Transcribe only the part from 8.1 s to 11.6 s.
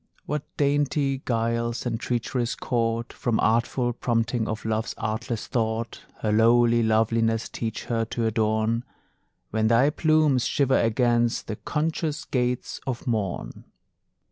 adorn, When thy plumes shiver against the